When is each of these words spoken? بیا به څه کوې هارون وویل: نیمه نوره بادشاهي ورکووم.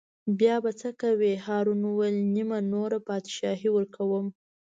بیا 0.39 0.55
به 0.63 0.71
څه 0.79 0.89
کوې 1.01 1.33
هارون 1.45 1.79
وویل: 1.85 2.17
نیمه 2.35 2.59
نوره 2.73 2.97
بادشاهي 3.07 3.69
ورکووم. 3.73 4.27